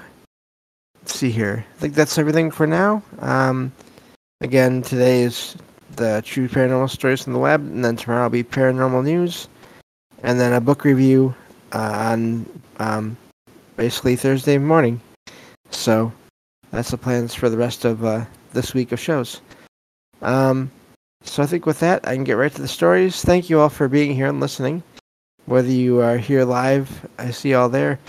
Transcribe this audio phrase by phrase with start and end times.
[1.01, 1.65] let's see here.
[1.75, 3.01] I think that's everything for now.
[3.19, 3.71] Um,
[4.41, 5.55] again, today is
[5.95, 9.47] the true paranormal stories from the web, and then tomorrow will be paranormal news,
[10.23, 11.33] and then a book review
[11.73, 12.45] uh, on
[12.77, 13.17] um,
[13.75, 14.99] basically Thursday morning.
[15.71, 16.11] So
[16.71, 19.41] that's the plans for the rest of uh, this week of shows.
[20.21, 20.71] Um,
[21.23, 23.21] so I think with that, I can get right to the stories.
[23.21, 24.83] Thank you all for being here and listening.
[25.45, 27.99] Whether you are here live, I see all there,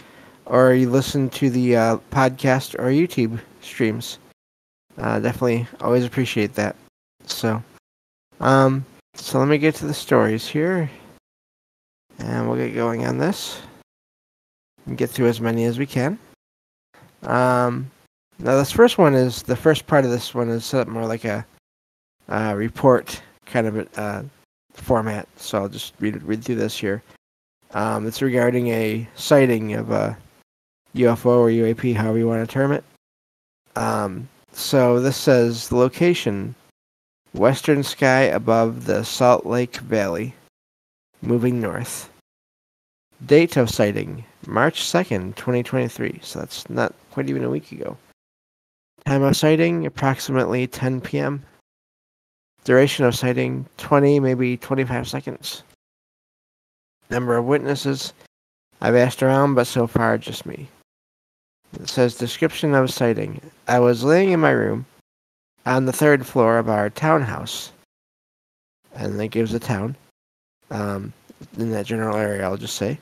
[0.47, 4.19] or you listen to the uh, podcast or YouTube streams.
[4.97, 6.75] Uh, definitely always appreciate that.
[7.27, 7.63] So,
[8.41, 10.91] um, so let me get to the stories here.
[12.19, 13.61] And we'll get going on this.
[14.87, 16.19] And get through as many as we can.
[17.23, 17.91] Um,
[18.39, 21.07] now this first one is, the first part of this one is set up more
[21.07, 21.45] like a
[22.55, 24.23] report kind of a, uh,
[24.75, 25.29] format.
[25.37, 27.03] So I'll just read, read through this here.
[27.73, 30.17] Um, it's regarding a sighting of a
[30.95, 32.85] UFO or UAP, however you want to term it.
[33.77, 36.55] Um, so this says the location
[37.35, 40.35] Western sky above the Salt Lake Valley.
[41.21, 42.11] Moving north.
[43.27, 46.21] Date of sighting March 2nd, 2023.
[46.23, 47.97] So that's not quite even a week ago.
[49.05, 51.43] Time of sighting approximately 10 p.m.
[52.65, 55.63] Duration of sighting 20, maybe 25 seconds.
[57.11, 58.13] Number of witnesses
[58.81, 60.69] I've asked around, but so far just me.
[61.81, 63.41] It says description of sighting.
[63.67, 64.87] I was laying in my room
[65.69, 67.73] on the third floor of our townhouse.
[68.95, 69.97] And it gives the town.
[70.71, 71.13] Um,
[71.59, 72.99] in that general area, I'll just say.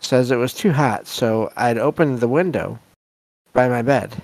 [0.00, 2.78] Says it was too hot, so I'd opened the window
[3.52, 4.14] by my bed.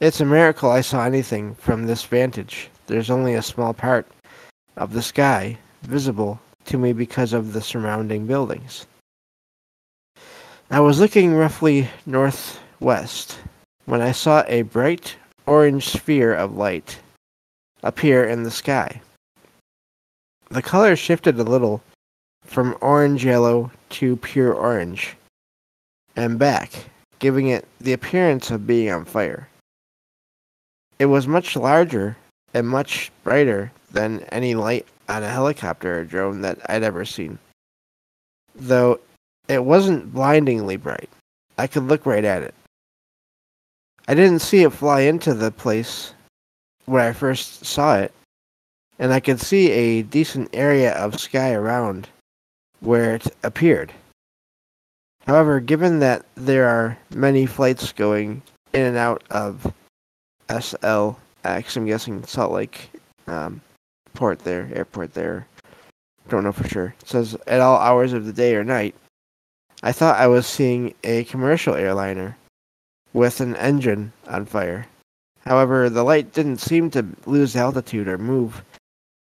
[0.00, 2.68] It's a miracle I saw anything from this vantage.
[2.86, 4.06] There's only a small part
[4.76, 8.86] of the sky visible to me because of the surrounding buildings.
[10.70, 13.38] I was looking roughly northwest
[13.84, 15.16] when I saw a bright
[15.46, 16.98] orange sphere of light
[17.82, 19.00] appear in the sky.
[20.48, 21.82] The color shifted a little
[22.44, 25.16] from orange yellow to pure orange
[26.14, 26.72] and back,
[27.18, 29.48] giving it the appearance of being on fire.
[30.98, 32.16] It was much larger
[32.54, 37.38] and much brighter than any light on a helicopter or drone that I'd ever seen.
[38.54, 39.00] Though
[39.48, 41.10] it wasn't blindingly bright,
[41.58, 42.54] I could look right at it.
[44.08, 46.14] I didn't see it fly into the place
[46.84, 48.12] where I first saw it,
[48.98, 52.08] and I could see a decent area of sky around
[52.80, 53.92] where it appeared.
[55.26, 59.72] However, given that there are many flights going in and out of
[60.48, 61.16] SLX,
[61.76, 62.90] I'm guessing Salt Lake
[63.26, 63.60] um,
[64.14, 65.48] port there, airport there,
[66.28, 66.94] don't know for sure.
[67.00, 68.94] It says at all hours of the day or night.
[69.82, 72.36] I thought I was seeing a commercial airliner
[73.16, 74.86] with an engine on fire.
[75.40, 78.62] However, the light didn't seem to lose altitude or move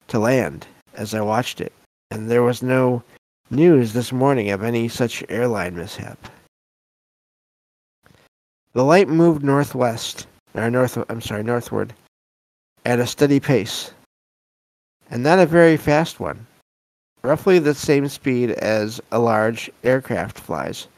[0.10, 1.72] to land as I watched it,
[2.12, 3.04] and there was no
[3.50, 6.28] news this morning of any such airline mishap.
[8.74, 11.94] The light moved northwest, or north, I'm sorry, northward,
[12.84, 13.92] at a steady pace,
[15.10, 16.46] and not a very fast one,
[17.24, 20.90] roughly the same speed as a large aircraft flies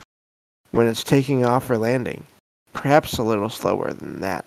[0.71, 2.25] when it's taking off or landing
[2.73, 4.45] perhaps a little slower than that.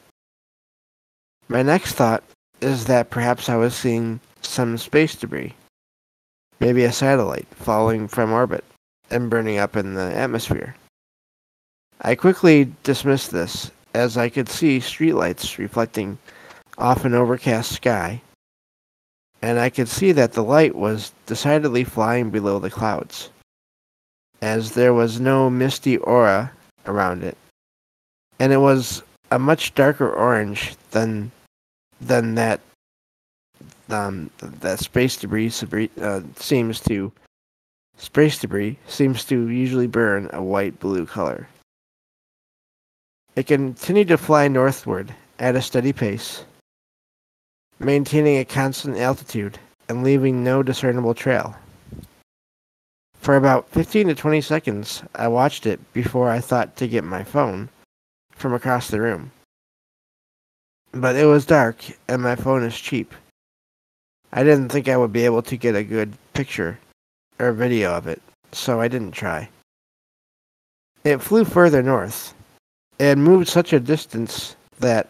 [1.48, 2.22] My next thought
[2.60, 5.54] is that perhaps I was seeing some space debris,
[6.60, 8.64] maybe a satellite falling from orbit
[9.10, 10.76] and burning up in the atmosphere.
[12.02, 16.18] I quickly dismissed this as I could see streetlights reflecting
[16.78, 18.22] off an overcast sky,
[19.42, 23.30] and I could see that the light was decidedly flying below the clouds,
[24.40, 26.52] as there was no misty aura
[26.86, 27.36] around it
[28.40, 31.30] and it was a much darker orange than
[32.00, 32.60] than that
[33.90, 35.52] um, that space debris
[36.00, 37.12] uh, seems to
[37.96, 41.46] space debris seems to usually burn a white blue color.
[43.36, 46.44] It continued to fly northward at a steady pace,
[47.78, 49.58] maintaining a constant altitude
[49.88, 51.54] and leaving no discernible trail.
[53.14, 57.22] For about 15 to 20 seconds, I watched it before I thought to get my
[57.22, 57.68] phone
[58.40, 59.30] from across the room.
[60.92, 61.76] But it was dark,
[62.08, 63.14] and my phone is cheap.
[64.32, 66.78] I didn't think I would be able to get a good picture
[67.38, 68.20] or video of it,
[68.52, 69.48] so I didn't try.
[71.04, 72.34] It flew further north.
[73.00, 75.08] and moved such a distance that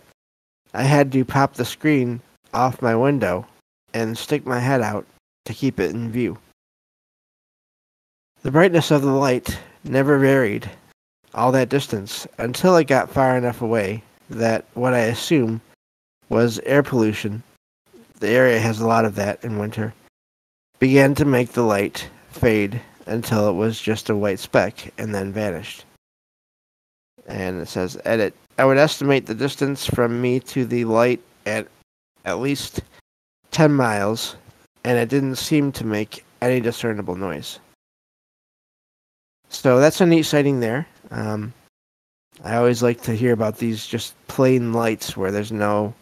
[0.72, 2.20] I had to pop the screen
[2.54, 3.46] off my window
[3.92, 5.04] and stick my head out
[5.46, 6.38] to keep it in view.
[8.42, 10.70] The brightness of the light never varied
[11.34, 15.60] all that distance until it got far enough away that what I assume
[16.28, 17.42] was air pollution,
[18.20, 19.92] the area has a lot of that in winter,
[20.78, 25.32] began to make the light fade until it was just a white speck and then
[25.32, 25.84] vanished.
[27.26, 28.34] And it says, edit.
[28.58, 31.66] I would estimate the distance from me to the light at
[32.24, 32.82] at least
[33.50, 34.36] 10 miles,
[34.84, 37.58] and it didn't seem to make any discernible noise.
[39.50, 40.86] So that's a neat sighting there.
[41.10, 41.52] Um,
[42.44, 45.92] I always like to hear about these just plain lights where there's no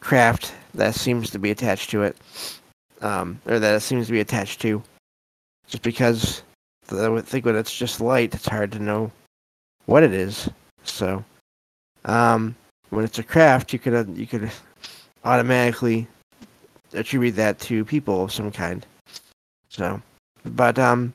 [0.00, 2.16] craft that seems to be attached to it,
[3.02, 4.82] um, or that it seems to be attached to.
[5.66, 6.42] Just because
[6.90, 9.10] I would think when it's just light, it's hard to know
[9.86, 10.48] what it is.
[10.84, 11.24] So,
[12.04, 12.54] um,
[12.90, 14.50] when it's a craft, you could uh, you could
[15.24, 16.06] automatically
[16.92, 18.86] attribute that to people of some kind.
[19.68, 20.00] So,
[20.44, 21.12] but um,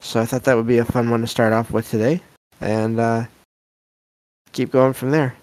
[0.00, 2.20] so I thought that would be a fun one to start off with today,
[2.60, 3.24] and uh,
[4.52, 5.34] keep going from there.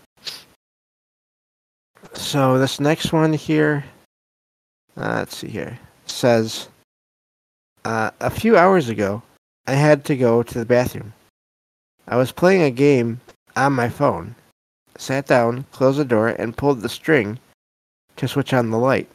[2.14, 3.84] So this next one here,
[4.98, 6.70] uh, let's see here, says,
[7.84, 9.22] uh, a few hours ago,
[9.68, 11.14] I had to go to the bathroom.
[12.08, 13.20] I was playing a game
[13.56, 14.36] on my phone,
[14.98, 17.40] sat down, closed the door, and pulled the string
[18.16, 19.10] to switch on the light.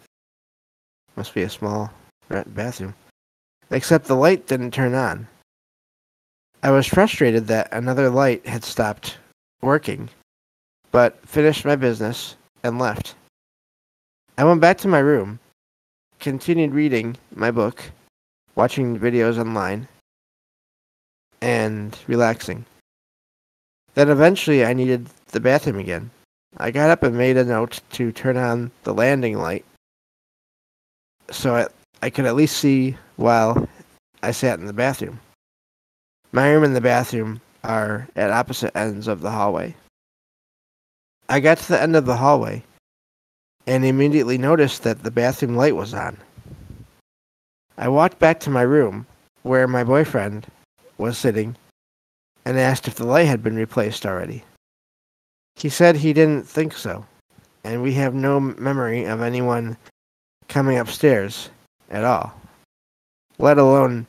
[1.17, 1.91] Must be a small
[2.29, 2.95] bathroom
[3.71, 5.27] except the light didn't turn on.
[6.63, 9.19] I was frustrated that another light had stopped
[9.63, 10.09] working,
[10.91, 13.15] but finished my business and left.
[14.37, 15.39] I went back to my room,
[16.19, 17.83] continued reading my book,
[18.55, 19.89] watching videos online,
[21.41, 22.67] and relaxing.
[23.95, 26.11] Then eventually I needed the bathroom again.
[26.57, 29.65] I got up and made a note to turn on the landing light
[31.31, 31.67] so I,
[32.03, 33.69] I could at least see while
[34.23, 35.21] I sat in the bathroom.
[36.33, 39.75] My room and the bathroom are at opposite ends of the hallway.
[41.29, 42.65] I got to the end of the hallway
[43.67, 46.17] and immediately noticed that the bathroom light was on.
[47.77, 49.07] I walked back to my room
[49.43, 50.47] where my boyfriend
[50.99, 51.57] was sitting
[52.45, 54.45] and asked if the light had been replaced already.
[55.57, 57.07] He said he didn't think so,
[57.65, 59.77] and we have no memory of anyone
[60.49, 61.51] coming upstairs
[61.91, 62.41] at all
[63.41, 64.07] let alone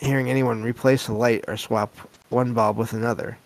[0.00, 1.94] hearing anyone replace a light or swap
[2.28, 3.38] one bulb with another.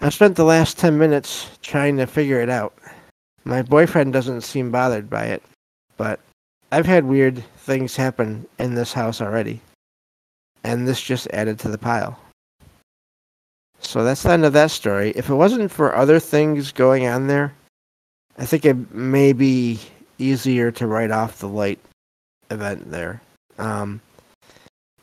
[0.00, 2.74] I spent the last 10 minutes trying to figure it out.
[3.44, 5.42] My boyfriend doesn't seem bothered by it,
[5.96, 6.20] but
[6.70, 9.60] I've had weird things happen in this house already,
[10.62, 12.18] and this just added to the pile.
[13.80, 15.10] So that's the end of that story.
[15.16, 17.54] If it wasn't for other things going on there,
[18.38, 19.80] I think it may be
[20.18, 21.78] easier to write off the light
[22.50, 23.20] event there.
[23.58, 24.00] Um,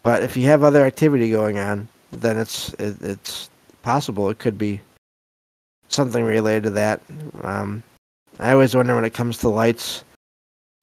[0.02, 3.50] but if you have other activity going on, then it's it, it's
[3.82, 4.82] possible it could be
[5.88, 7.02] something related to that.
[7.42, 7.84] Um,
[8.40, 10.04] I always wonder when it comes to lights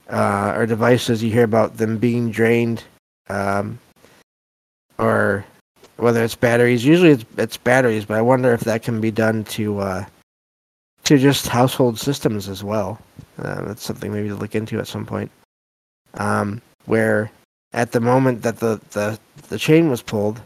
[0.08, 2.82] uh, or devices, you hear about them being drained,
[3.28, 3.78] um,
[4.99, 5.44] or
[5.96, 6.84] whether it's batteries.
[6.84, 10.04] Usually it's, it's batteries, but I wonder if that can be done to uh,
[11.11, 12.97] to just household systems as well.
[13.43, 15.29] Uh, that's something maybe to look into at some point
[16.14, 17.33] um, where
[17.73, 20.40] at the moment that the, the, the chain was pulled,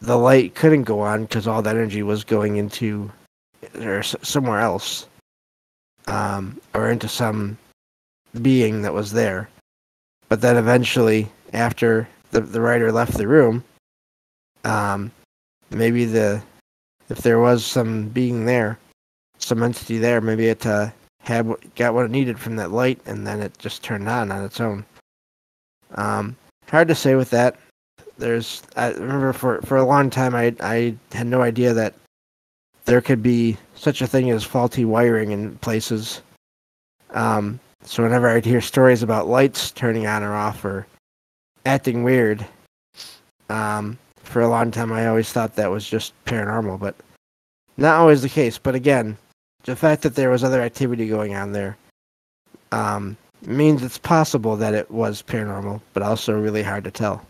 [0.00, 3.08] the light couldn't go on because all the energy was going into
[3.80, 5.06] or somewhere else,
[6.08, 7.56] um, or into some
[8.42, 9.48] being that was there.
[10.28, 13.62] But then eventually, after the the writer left the room,
[14.64, 15.12] um,
[15.70, 16.42] maybe the
[17.08, 18.78] if there was some being there,
[19.38, 20.90] some entity there, maybe it uh,
[21.20, 24.44] had got what it needed from that light, and then it just turned on on
[24.44, 24.84] its own.
[25.94, 26.36] Um,
[26.68, 27.56] hard to say with that.
[28.18, 31.94] There's I remember for for a long time I I had no idea that
[32.84, 36.22] there could be such a thing as faulty wiring in places,
[37.10, 40.86] Um, so whenever I'd hear stories about lights turning on or off or
[41.64, 42.44] acting weird,
[43.48, 46.94] um, for a long time I always thought that was just paranormal, but
[47.76, 48.58] not always the case.
[48.58, 49.16] But again,
[49.64, 51.76] the fact that there was other activity going on there
[52.72, 57.24] um, means it's possible that it was paranormal, but also really hard to tell.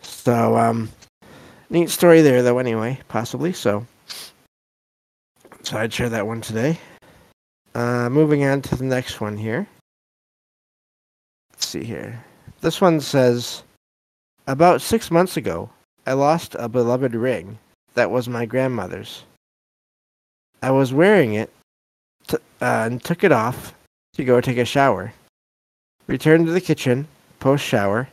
[0.00, 0.90] So, um,
[1.70, 2.58] neat story there, though.
[2.58, 3.52] Anyway, possibly.
[3.52, 3.86] So,
[5.62, 6.78] so I'd share that one today.
[7.74, 9.66] Uh, moving on to the next one here.
[11.52, 12.22] Let's see here.
[12.60, 13.62] This one says,
[14.46, 15.70] about six months ago,
[16.06, 17.58] I lost a beloved ring
[17.94, 19.24] that was my grandmother's.
[20.62, 21.50] I was wearing it
[22.28, 23.74] t- uh, and took it off
[24.14, 25.12] to go take a shower.
[26.06, 27.08] Returned to the kitchen
[27.40, 28.08] post shower,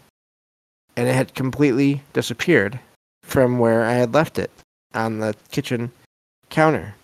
[0.96, 2.80] and it had completely disappeared
[3.24, 4.52] from where I had left it
[4.94, 5.92] on the kitchen
[6.50, 6.96] counter.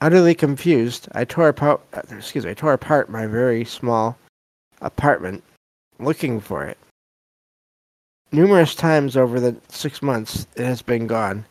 [0.00, 4.18] Utterly confused, I tore apart, uh, excuse me, I tore apart my very small
[4.82, 5.42] apartment
[5.98, 6.76] looking for it.
[8.30, 11.46] Numerous times over the six months it has been gone.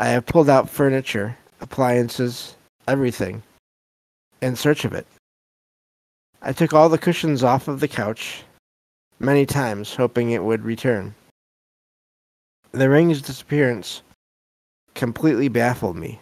[0.00, 2.56] I have pulled out furniture, appliances,
[2.88, 3.42] everything,
[4.40, 5.06] in search of it.
[6.40, 8.44] I took all the cushions off of the couch
[9.18, 11.14] many times, hoping it would return.
[12.72, 14.00] The ring's disappearance
[14.94, 16.18] completely baffled me.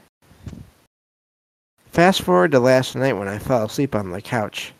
[1.93, 4.73] Fast forward to last night when I fell asleep on the couch.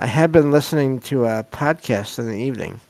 [0.00, 2.80] I had been listening to a podcast in the evening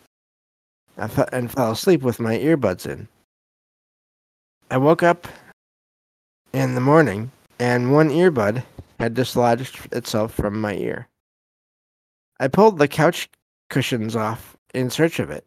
[0.97, 3.09] and fell asleep with my earbuds in.
[4.73, 5.29] I woke up
[6.55, 8.64] in the morning and one earbud
[8.99, 11.09] had dislodged itself from my ear.
[12.41, 13.29] I pulled the couch
[13.69, 15.45] cushions off in search of it.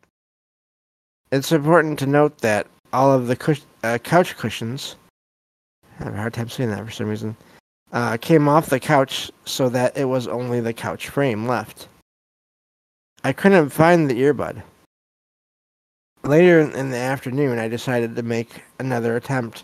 [1.31, 4.95] It's important to note that all of the cush- uh, couch cushions,
[5.99, 7.35] I have a hard time saying that for some reason,
[7.93, 11.87] uh, came off the couch so that it was only the couch frame left.
[13.23, 14.61] I couldn't find the earbud.
[16.25, 19.63] Later in the afternoon, I decided to make another attempt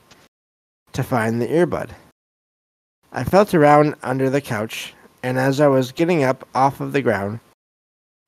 [0.94, 1.90] to find the earbud.
[3.12, 7.02] I felt around under the couch, and as I was getting up off of the
[7.02, 7.40] ground,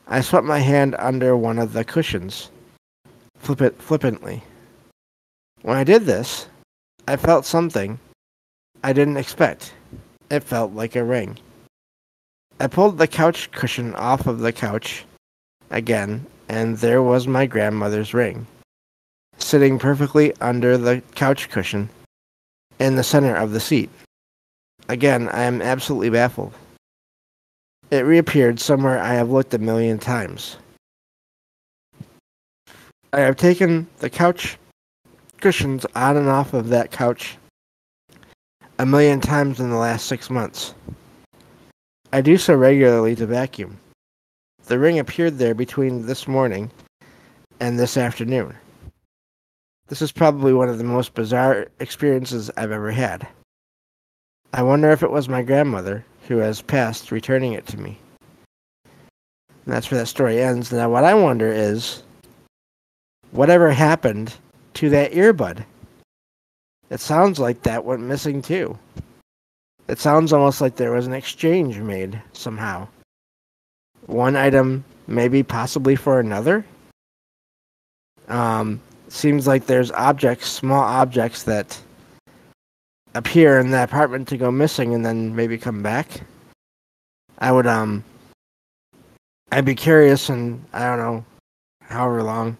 [0.07, 2.49] I swept my hand under one of the cushions,
[3.37, 4.41] flippant, flippantly.
[5.61, 6.47] When I did this,
[7.07, 7.99] I felt something
[8.83, 9.73] I didn't expect.
[10.31, 11.37] It felt like a ring.
[12.59, 15.05] I pulled the couch cushion off of the couch
[15.69, 18.45] again and there was my grandmother's ring,
[19.37, 21.89] sitting perfectly under the couch cushion
[22.79, 23.89] in the center of the seat.
[24.89, 26.53] Again, I am absolutely baffled.
[27.91, 30.57] It reappeared somewhere I have looked a million times.
[33.13, 34.57] I have taken the couch
[35.39, 37.37] cushions on and off of that couch
[38.79, 40.73] a million times in the last six months.
[42.11, 43.77] I do so regularly to vacuum.
[44.65, 46.71] The ring appeared there between this morning
[47.59, 48.55] and this afternoon.
[49.87, 53.27] This is probably one of the most bizarre experiences I've ever had.
[54.53, 57.97] I wonder if it was my grandmother, who has passed, returning it to me.
[58.85, 60.71] And that's where that story ends.
[60.71, 62.01] Now, what I wonder is
[63.31, 64.33] whatever happened
[64.75, 65.65] to that earbud?
[66.89, 68.79] It sounds like that went missing too.
[69.89, 72.87] It sounds almost like there was an exchange made somehow
[74.07, 76.65] one item maybe possibly for another.
[78.27, 81.79] Um, seems like there's objects, small objects that
[83.15, 86.21] appear in the apartment to go missing and then maybe come back.
[87.39, 88.03] I would um
[89.51, 91.25] I'd be curious and I don't know
[91.81, 92.57] however long.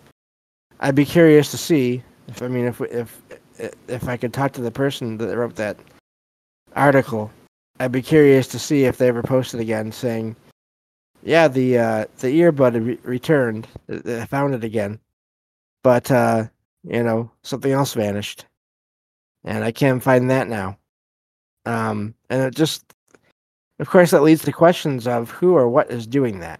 [0.80, 3.22] I'd be curious to see if I mean if if
[3.88, 5.78] if I could talk to the person that wrote that
[6.76, 7.32] article.
[7.80, 10.36] I'd be curious to see if they ever posted again saying
[11.24, 13.68] yeah, the uh, the earbud re- returned.
[13.90, 15.00] I found it again,
[15.84, 16.46] but uh,
[16.84, 18.46] you know something else vanished,
[19.44, 20.78] and I can't find that now.
[21.66, 22.84] Um, and it just,
[23.80, 26.60] of course, that leads to questions of who or what is doing that,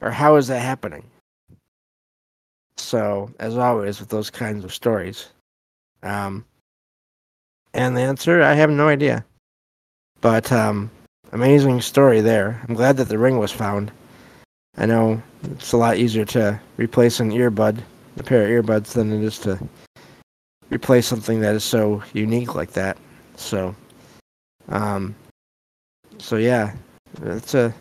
[0.00, 1.04] or how is that happening.
[2.76, 5.28] So, as always with those kinds of stories,
[6.02, 6.44] um,
[7.74, 9.24] and the answer, I have no idea.
[10.20, 10.90] But um,
[11.32, 12.60] amazing story there.
[12.68, 13.90] I'm glad that the ring was found.
[14.76, 17.82] I know it's a lot easier to replace an earbud,
[18.18, 19.58] a pair of earbuds, than it is to
[20.70, 22.96] replace something that is so unique like that.
[23.36, 23.74] So,
[24.68, 25.14] um,
[26.18, 26.74] so yeah,
[27.22, 27.74] it's a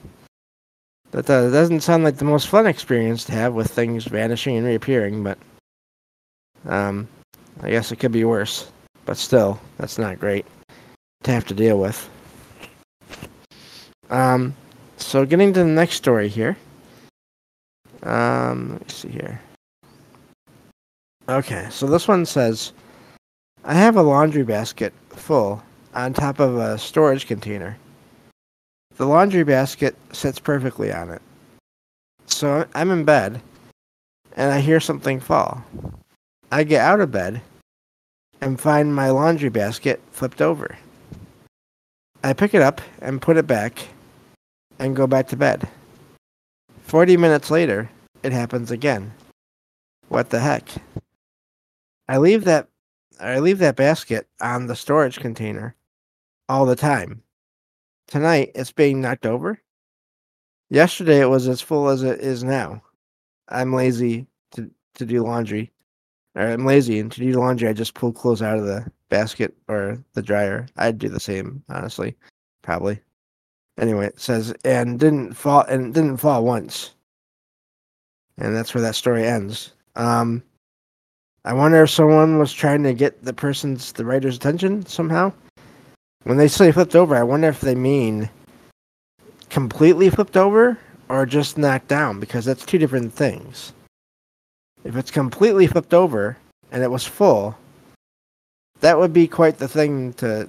[1.12, 4.66] that uh, doesn't sound like the most fun experience to have with things vanishing and
[4.66, 5.38] reappearing, but
[6.66, 7.08] um,
[7.62, 8.72] I guess it could be worse.
[9.06, 10.46] But still, that's not great.
[11.24, 12.10] to have to deal with.
[14.12, 14.54] Um,
[14.98, 16.58] so getting to the next story here.
[18.04, 19.42] Um, let me see here.
[21.30, 22.74] Okay, so this one says,
[23.64, 25.64] I have a laundry basket full
[25.94, 27.78] on top of a storage container.
[28.98, 31.22] The laundry basket sits perfectly on it.
[32.26, 33.42] So I'm in bed
[34.36, 35.64] and I hear something fall.
[36.52, 37.42] I get out of bed
[38.42, 40.78] and find my laundry basket flipped over.
[42.24, 43.88] I pick it up and put it back
[44.82, 45.68] and go back to bed.
[46.82, 47.90] 40 minutes later,
[48.24, 49.14] it happens again.
[50.10, 50.68] What the heck?
[52.10, 52.68] I leave that
[53.20, 55.76] I leave that basket on the storage container
[56.50, 57.22] all the time.
[58.08, 59.62] Tonight it's being knocked over.
[60.70, 62.82] Yesterday it was as full as it is now.
[63.48, 65.72] I'm lazy to, to do laundry.
[66.36, 69.56] Or I'm lazy and to do laundry I just pull clothes out of the basket
[69.68, 70.66] or the dryer.
[70.78, 72.16] I'd do the same, honestly.
[72.64, 73.00] Probably.
[73.82, 76.94] Anyway, it says and didn't fall and didn't fall once.
[78.38, 79.72] And that's where that story ends.
[79.96, 80.44] Um
[81.44, 85.34] I wonder if someone was trying to get the person's the writer's attention somehow.
[86.24, 88.30] When they say flipped over, I wonder if they mean
[89.50, 90.78] completely flipped over
[91.10, 93.74] or just knocked down because that's two different things.
[94.84, 96.38] If it's completely flipped over
[96.72, 97.58] and it was full,
[98.80, 100.48] that would be quite the thing to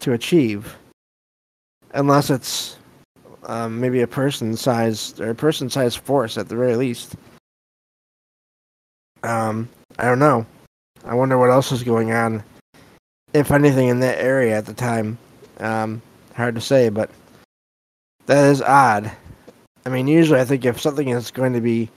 [0.00, 0.76] to achieve.
[1.92, 2.76] Unless it's
[3.44, 7.16] um, maybe a person size or a person size force at the very least.
[9.22, 9.68] Um,
[9.98, 10.46] I don't know.
[11.04, 12.42] I wonder what else is going on,
[13.32, 15.18] if anything, in that area at the time.
[15.58, 16.02] Um,
[16.34, 17.10] hard to say, but
[18.26, 19.10] that is odd.
[19.84, 21.88] I mean, usually I think if something is going to be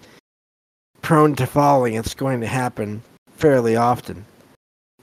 [1.01, 3.01] prone to falling, it's going to happen
[3.35, 4.25] fairly often.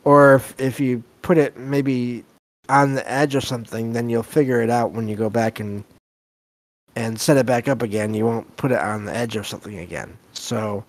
[0.05, 2.25] Or if, if you put it maybe
[2.71, 5.85] on the edge of something, then you'll figure it out when you go back and
[6.97, 8.15] and set it back up again.
[8.15, 10.17] You won't put it on the edge of something again.
[10.33, 10.85] So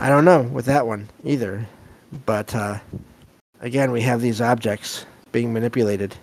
[0.00, 1.66] I don't know with that one either.
[2.24, 2.78] But uh,
[3.60, 6.14] again, we have these objects being manipulated,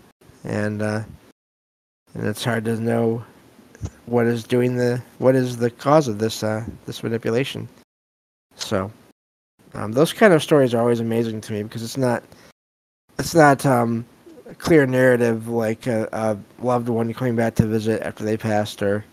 [0.43, 1.03] and uh,
[2.13, 3.23] and it's hard to know
[4.05, 7.67] what is doing the what is the cause of this uh, this manipulation.
[8.55, 8.91] So
[9.73, 12.23] um, those kind of stories are always amazing to me because it's not
[13.17, 14.05] it's not um,
[14.49, 18.81] a clear narrative like a, a loved one coming back to visit after they passed
[18.81, 19.05] or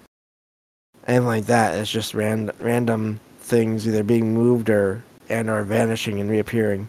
[1.07, 1.77] anything like that.
[1.77, 6.89] It's just ran, random things either being moved or and or vanishing and reappearing.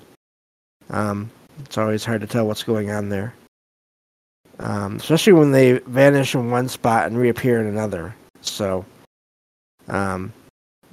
[0.90, 3.34] Um, it's always hard to tell what's going on there,
[4.60, 8.14] um, especially when they vanish in one spot and reappear in another.
[8.42, 8.86] So,
[9.88, 10.34] um,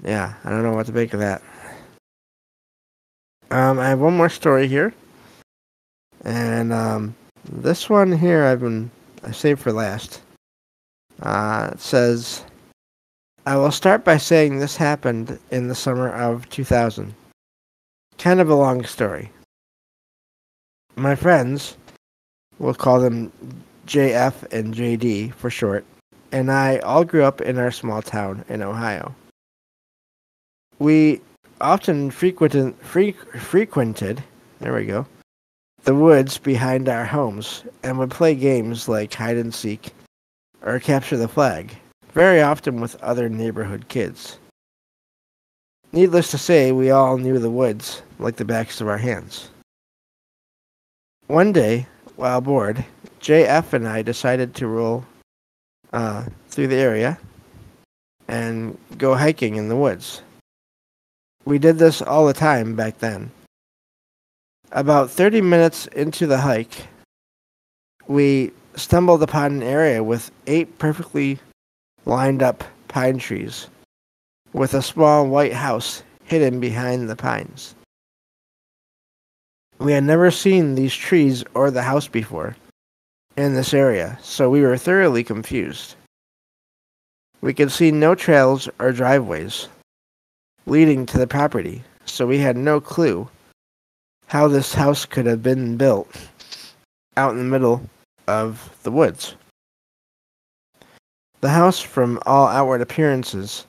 [0.05, 1.43] yeah, I don't know what to make of that.
[3.51, 4.95] Um, I have one more story here,
[6.25, 8.91] and um, this one here I've been
[9.23, 10.23] I saved for last.
[11.23, 12.45] Uh, it says
[13.47, 17.15] I will start by saying this happened in the summer of 2000.
[18.19, 19.31] Kind of a long story.
[20.97, 21.77] My friends,
[22.59, 23.33] we'll call them
[23.87, 25.85] JF and JD for short,
[26.33, 29.15] and I all grew up in our small town in Ohio.
[30.79, 31.21] We
[31.61, 34.23] often frequented, fre- frequented,
[34.61, 35.07] there we go,
[35.85, 39.93] the woods behind our homes and would play games like hide and seek
[40.63, 41.75] or capture the flag
[42.13, 44.39] very often with other neighborhood kids.
[45.93, 49.51] Needless to say, we all knew the woods like the backs of our hands.
[51.27, 52.85] One day, while bored,
[53.21, 55.05] JF and I decided to roll
[55.93, 57.19] uh, through the area
[58.29, 60.23] and go hiking in the woods.
[61.45, 63.31] We did this all the time back then.
[64.73, 66.87] About 30 minutes into the hike,
[68.07, 71.41] we stumbled upon an area with eight perfectly
[72.07, 73.67] lined up pine trees,
[74.53, 77.75] with a small white house hidden behind the pines.
[79.81, 82.57] We had never seen these trees or the house before
[83.37, 85.97] in this area, so we were thoroughly confused.
[87.41, 89.67] We could see no trails or driveways
[90.67, 93.29] leading to the property, so we had no clue
[94.31, 96.09] how this house could have been built
[97.17, 97.83] out in the middle
[98.29, 99.35] of the woods.
[101.41, 103.67] The house, from all outward appearances,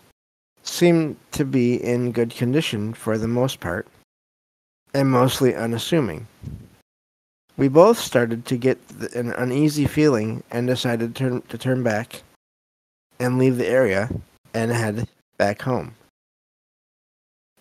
[0.62, 3.88] seemed to be in good condition for the most part,
[4.94, 6.28] and mostly unassuming.
[7.58, 8.78] We both started to get
[9.16, 12.22] an uneasy feeling and decided to turn, to turn back
[13.20, 14.10] and leave the area
[14.54, 15.96] and head back home.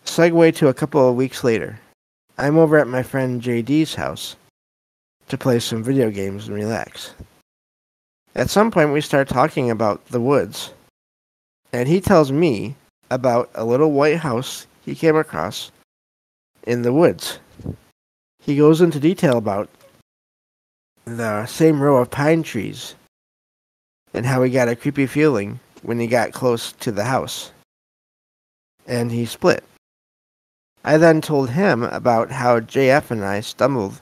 [0.05, 1.79] Segue to a couple of weeks later.
[2.41, 4.35] I'm over at my friend JD's house,
[5.27, 7.13] to play some video games and relax.
[8.33, 10.73] At some point, we start talking about the woods,
[11.71, 12.75] and he tells me
[13.11, 15.71] about a little white house he came across
[16.65, 17.37] in the woods.
[18.39, 19.69] He goes into detail about
[21.05, 22.95] the same row of pine trees
[24.15, 27.51] and how he got a creepy feeling when he got close to the house.
[28.87, 29.63] And he split.
[30.83, 34.01] I then told him about how JF and I stumbled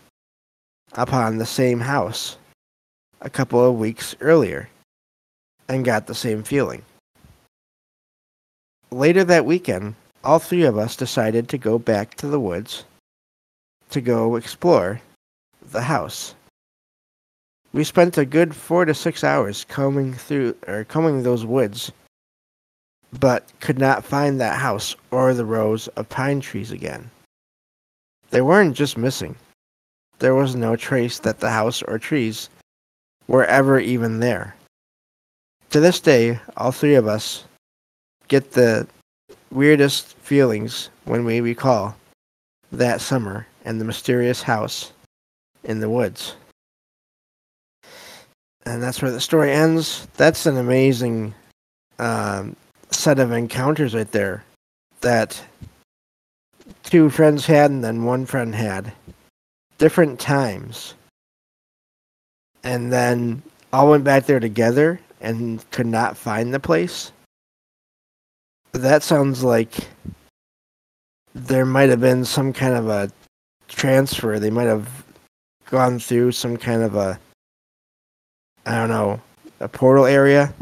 [0.94, 2.38] upon the same house
[3.22, 4.70] a couple of weeks earlier
[5.68, 6.84] and got the same feeling.
[8.92, 12.86] Later that weekend, all three of us decided to go back to the woods
[13.92, 15.02] to go explore
[15.72, 16.34] the house.
[17.72, 21.92] We spent a good four to six hours combing through or combing those woods,
[23.18, 27.10] but could not find that house or the rows of pine trees again.
[28.30, 29.36] They weren't just missing.
[30.20, 32.50] There was no trace that the house or trees
[33.28, 34.56] were ever even there.
[35.72, 37.46] To this day, all three of us
[38.28, 38.88] get the
[39.52, 41.96] weirdest feelings when we recall
[42.72, 44.92] that summer and the mysterious house
[45.64, 46.36] in the woods.
[48.66, 50.08] And that's where the story ends.
[50.18, 51.34] That's an amazing
[51.98, 52.56] um,
[52.92, 54.44] set of encounters right there
[55.02, 55.42] that
[56.84, 58.92] two friends had and then one friend had.
[59.78, 60.96] Different times.
[62.64, 67.12] And then all went back there together and could not find the place.
[68.74, 69.74] That sounds like
[71.34, 73.12] there might have been some kind of a
[73.68, 74.40] transfer.
[74.40, 75.06] They might have
[75.70, 77.20] gone through some kind of a
[78.66, 79.20] I don't know,
[79.60, 80.54] a portal area.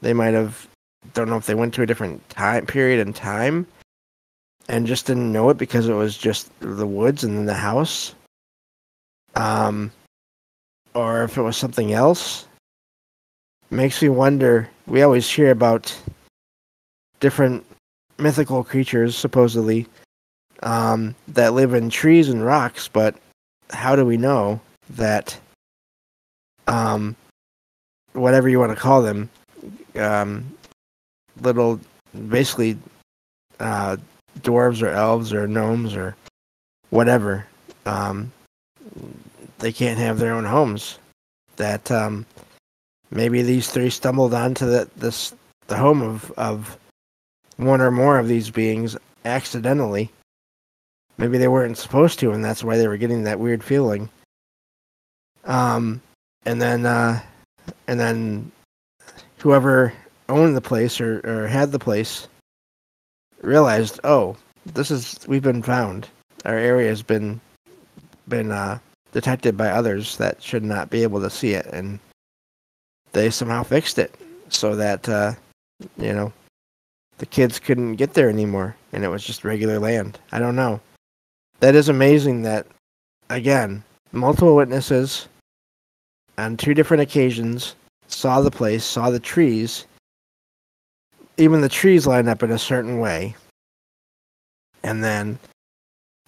[0.00, 0.68] They might have
[1.14, 3.66] don't know if they went to a different time period in time
[4.68, 8.14] and just didn't know it because it was just the woods and then the house.
[9.34, 9.90] Um
[10.94, 12.46] or if it was something else.
[13.70, 14.68] Makes me wonder.
[14.86, 15.96] We always hear about
[17.20, 17.64] different
[18.18, 19.86] mythical creatures, supposedly,
[20.62, 23.14] um, that live in trees and rocks, but
[23.70, 25.38] how do we know that
[26.66, 27.14] um,
[28.12, 29.30] whatever you want to call them,
[29.94, 30.44] um,
[31.40, 31.80] little,
[32.28, 32.76] basically,
[33.58, 33.96] uh,
[34.40, 36.16] dwarves or elves or gnomes or
[36.90, 37.46] whatever,
[37.86, 38.32] um,
[39.58, 40.98] they can't have their own homes.
[41.56, 42.24] That um,
[43.10, 45.34] maybe these three stumbled onto the, this
[45.66, 46.76] the home of, of
[47.56, 50.10] one or more of these beings accidentally.
[51.18, 54.08] Maybe they weren't supposed to, and that's why they were getting that weird feeling.
[55.44, 56.00] Um,
[56.46, 57.20] and then, uh,
[57.86, 58.50] and then,
[59.38, 59.92] whoever
[60.30, 62.28] owned the place or, or had the place
[63.42, 66.08] realized, oh, this is we've been found.
[66.44, 67.40] Our area has been
[68.28, 68.78] been uh,
[69.12, 71.98] detected by others that should not be able to see it, and
[73.12, 74.14] they somehow fixed it
[74.48, 75.34] so that uh,
[75.98, 76.32] you know
[77.18, 80.18] the kids couldn't get there anymore and it was just regular land.
[80.32, 80.80] I don't know.
[81.60, 82.66] That is amazing that,
[83.28, 85.28] again, multiple witnesses
[86.38, 87.76] on two different occasions
[88.08, 89.86] saw the place, saw the trees,
[91.40, 93.34] even the trees line up in a certain way,
[94.82, 95.38] and then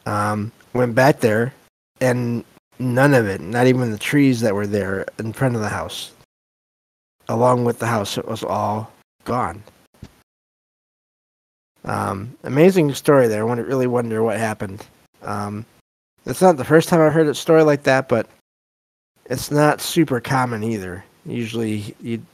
[0.07, 1.55] um, went back there
[2.01, 2.44] and
[2.79, 6.12] none of it, not even the trees that were there in front of the house,
[7.29, 8.90] along with the house, it was all
[9.25, 9.62] gone.
[11.85, 13.42] Um, amazing story there.
[13.42, 14.87] I want to really wonder what happened.
[15.22, 15.64] Um,
[16.27, 18.29] it's not the first time I've heard a story like that, but
[19.27, 21.05] it's not super common either.
[21.25, 22.25] Usually, you,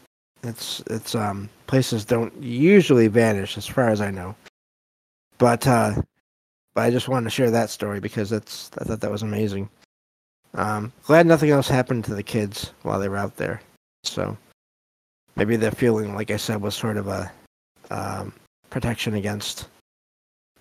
[0.42, 4.34] it's it's um places don't usually vanish, as far as I know.
[5.38, 6.02] But uh,
[6.74, 9.68] but I just wanted to share that story because it's I thought that was amazing.
[10.54, 13.60] Um, glad nothing else happened to the kids while they were out there.
[14.02, 14.36] So
[15.36, 17.30] maybe the feeling, like I said, was sort of a
[17.90, 18.32] um,
[18.70, 19.68] protection against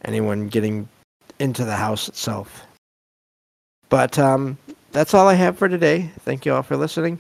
[0.06, 0.88] anyone getting
[1.40, 2.66] into the house itself.
[3.90, 4.58] But um,
[4.92, 6.12] that's all I have for today.
[6.20, 7.20] Thank you all for listening.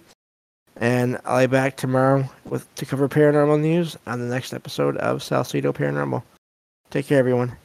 [0.79, 5.19] And I'll be back tomorrow with to cover paranormal news on the next episode of
[5.19, 6.23] Salcido Paranormal.
[6.91, 7.57] Take care, everyone.